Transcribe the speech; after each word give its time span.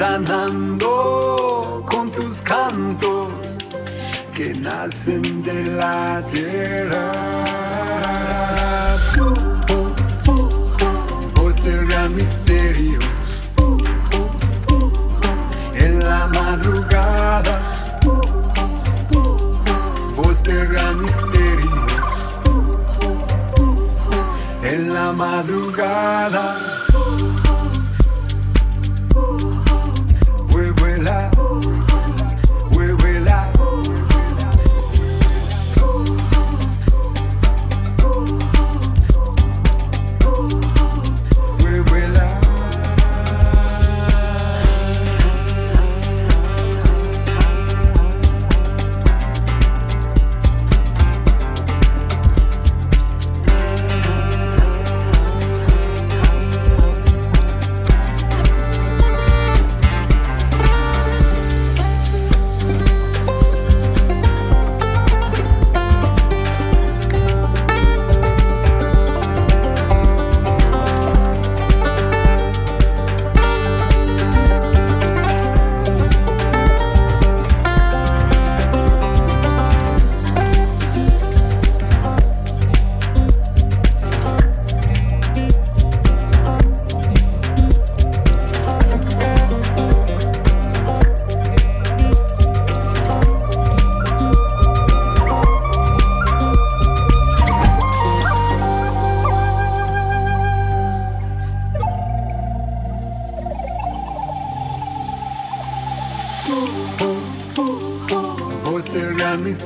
sanando 0.00 1.84
con 1.84 2.10
tus 2.10 2.40
cantos 2.40 3.28
que 4.32 4.54
nacen 4.54 5.42
de 5.42 5.64
la 5.78 6.24
tierra. 6.24 7.04
Uh, 9.18 9.24
uh, 9.74 9.92
uh, 10.32 11.30
voz 11.34 11.62
del 11.62 11.86
gran 11.86 12.14
misterio 12.14 12.98
en 15.74 15.98
la 16.02 16.26
madrugada. 16.28 17.60
Voz 20.16 20.42
del 20.42 20.66
gran 20.66 20.98
misterio 21.04 21.86
en 24.62 24.94
la 24.94 25.12
madrugada. 25.12 26.69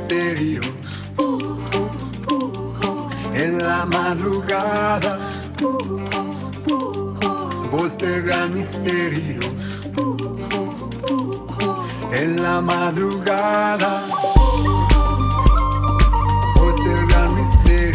misterio. 0.04 0.60
En 3.32 3.58
la 3.58 3.86
madrugada, 3.86 5.18
voz 7.70 7.96
de 7.96 8.20
gran 8.20 8.52
misterio. 8.52 9.40
En 12.12 12.42
la 12.42 12.60
madrugada, 12.60 14.06
voz 16.56 16.76
de 16.76 17.06
gran 17.06 17.34
misterio. 17.34 17.93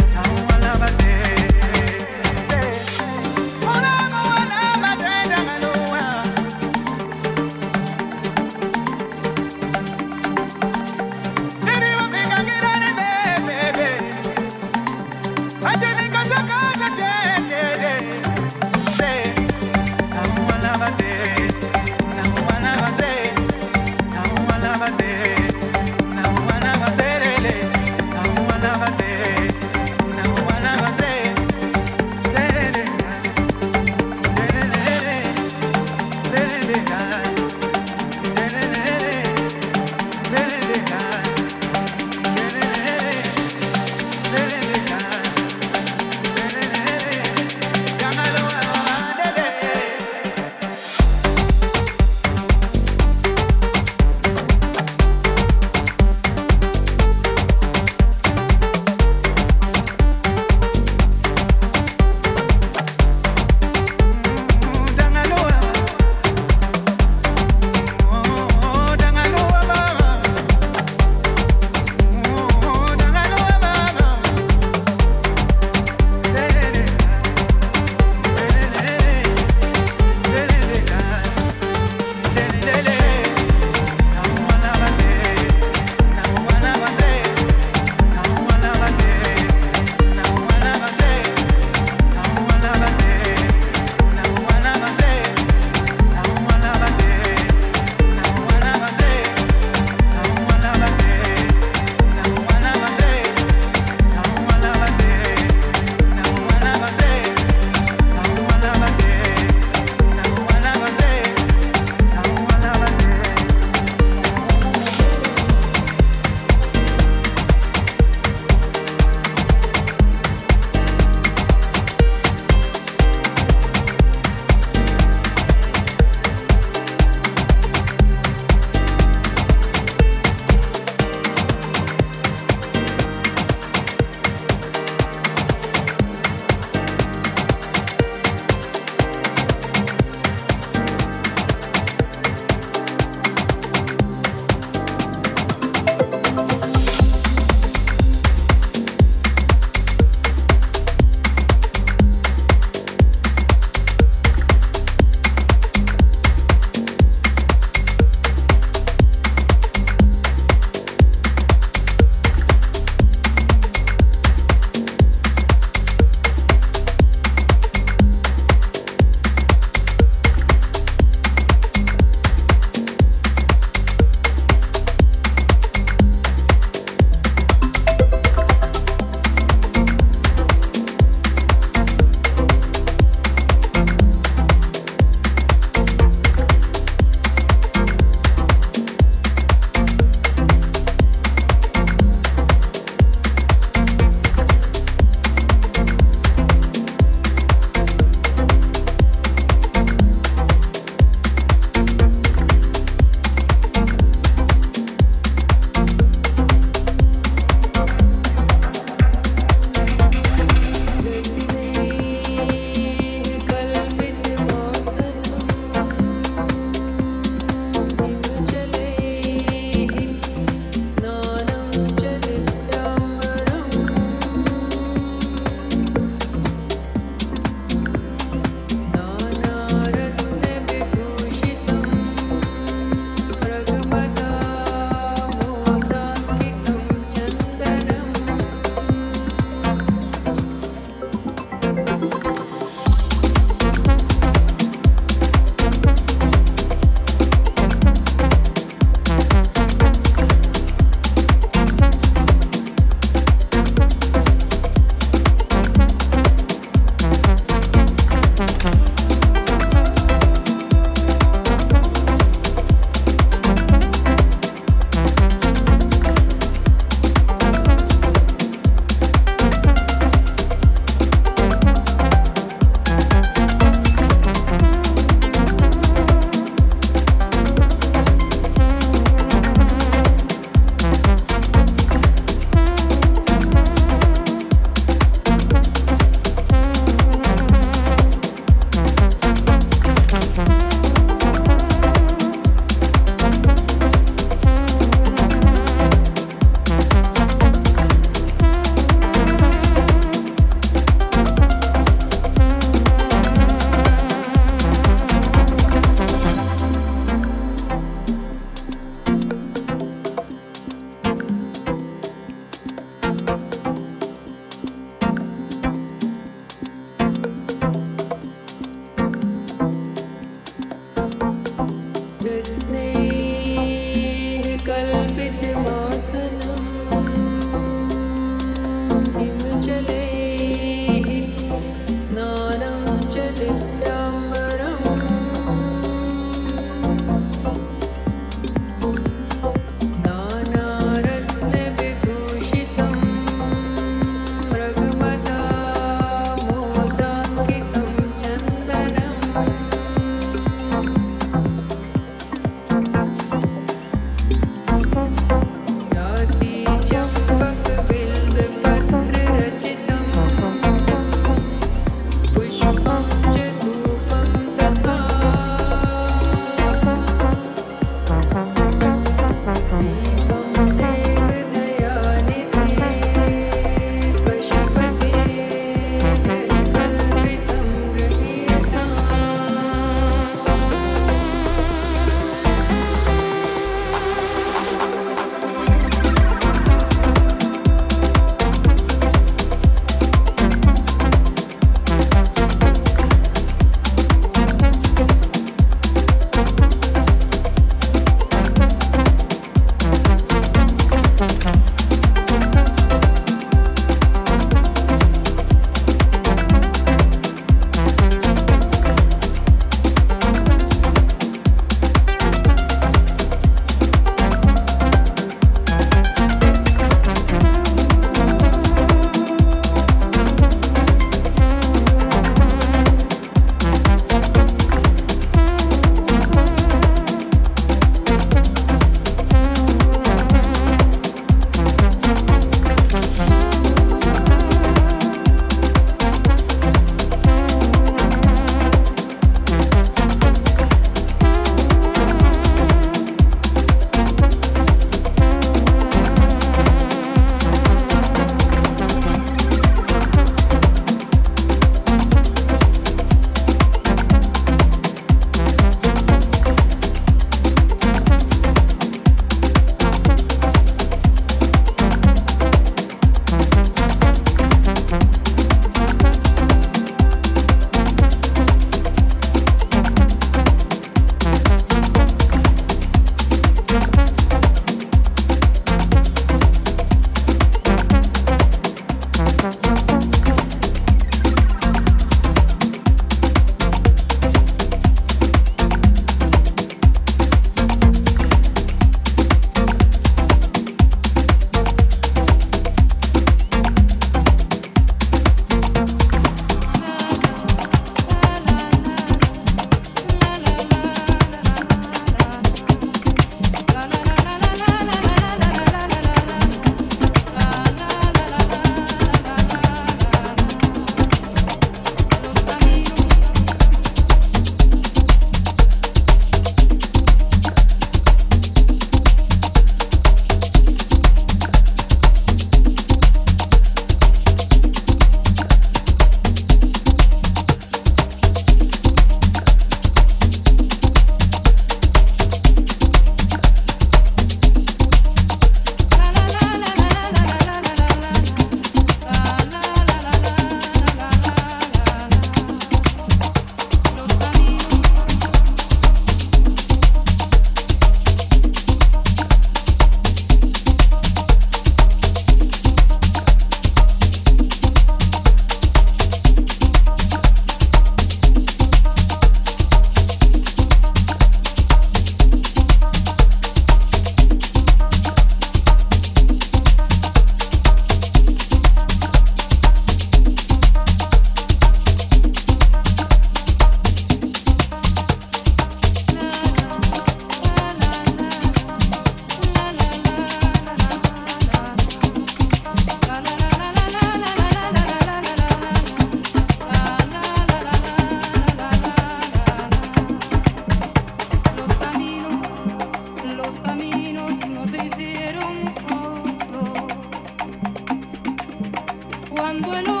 cuando 599.59 599.73
el 599.73 600.00